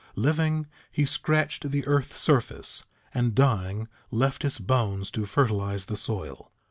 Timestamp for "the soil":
5.85-6.51